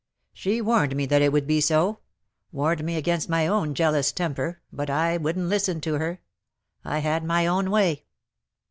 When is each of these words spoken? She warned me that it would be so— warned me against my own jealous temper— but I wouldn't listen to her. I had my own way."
She 0.33 0.61
warned 0.61 0.95
me 0.95 1.05
that 1.05 1.21
it 1.21 1.31
would 1.31 1.45
be 1.45 1.61
so— 1.61 1.99
warned 2.51 2.83
me 2.83 2.95
against 2.95 3.29
my 3.29 3.45
own 3.45 3.75
jealous 3.75 4.11
temper— 4.11 4.59
but 4.73 4.89
I 4.89 5.17
wouldn't 5.17 5.45
listen 5.47 5.79
to 5.81 5.93
her. 5.99 6.21
I 6.83 6.97
had 6.97 7.23
my 7.23 7.45
own 7.45 7.69
way." 7.69 8.05